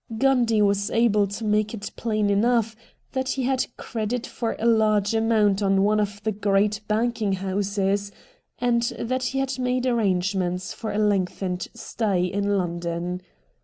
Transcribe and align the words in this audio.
Gundy 0.17 0.63
was 0.63 0.89
able 0.89 1.27
to 1.27 1.43
make 1.45 1.75
it 1.75 1.91
plain 1.95 2.31
enough 2.31 2.75
that 3.11 3.29
he 3.29 3.43
had 3.43 3.67
credit 3.77 4.25
for 4.25 4.55
a 4.57 4.65
large 4.65 5.13
amount 5.13 5.61
on 5.61 5.83
one 5.83 5.99
of 5.99 6.23
the 6.23 6.31
great 6.31 6.81
banking 6.87 7.33
houses, 7.33 8.11
and 8.57 8.81
that 8.97 9.25
he 9.25 9.37
had 9.37 9.59
made 9.59 9.85
arrangements 9.85 10.73
for 10.73 10.91
a 10.91 10.97
lengthened 10.97 11.67
stay 11.75 12.23
in 12.25 12.57
London. 12.57 13.21